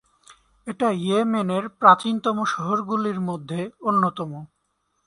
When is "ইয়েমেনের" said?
1.01-1.63